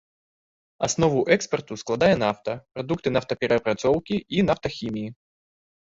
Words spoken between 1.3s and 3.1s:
экспарту складае нафта, прадукты